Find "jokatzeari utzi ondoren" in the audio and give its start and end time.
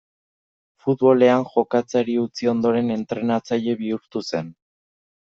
1.51-2.89